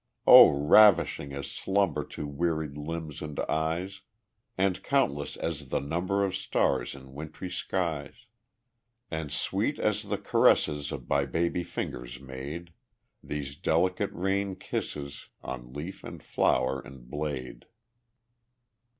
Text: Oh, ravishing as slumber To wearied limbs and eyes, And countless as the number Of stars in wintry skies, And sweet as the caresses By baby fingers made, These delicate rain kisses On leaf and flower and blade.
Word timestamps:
Oh, 0.25 0.49
ravishing 0.49 1.31
as 1.31 1.45
slumber 1.51 2.03
To 2.05 2.25
wearied 2.25 2.75
limbs 2.75 3.21
and 3.21 3.39
eyes, 3.41 4.01
And 4.57 4.81
countless 4.81 5.37
as 5.37 5.69
the 5.69 5.77
number 5.79 6.23
Of 6.25 6.35
stars 6.35 6.95
in 6.95 7.13
wintry 7.13 7.51
skies, 7.51 8.25
And 9.11 9.31
sweet 9.31 9.77
as 9.77 10.01
the 10.01 10.17
caresses 10.17 10.89
By 10.89 11.25
baby 11.27 11.61
fingers 11.61 12.19
made, 12.19 12.73
These 13.23 13.55
delicate 13.55 14.09
rain 14.11 14.55
kisses 14.55 15.27
On 15.43 15.71
leaf 15.71 16.03
and 16.03 16.23
flower 16.23 16.79
and 16.79 17.07
blade. 17.07 17.67